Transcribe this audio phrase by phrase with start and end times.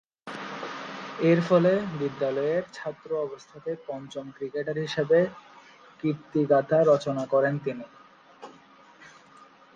[1.21, 5.31] এরফলে বিদ্যালয়ের ছাত্র অবস্থাতেই পঞ্চম ক্রিকেটার হিসেবে এ
[5.99, 7.85] কীর্তিগাঁথা রচনা করেন তিনি।